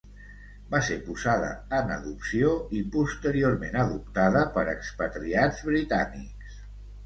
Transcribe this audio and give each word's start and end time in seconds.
Va 0.69 0.79
ser 0.87 0.95
posada 1.09 1.51
en 1.81 1.91
adopció 1.97 2.55
i 2.79 2.83
posteriorment 2.97 3.79
adoptada 3.85 4.45
per 4.59 4.67
expatriats 4.77 5.65
britànics. 5.73 6.61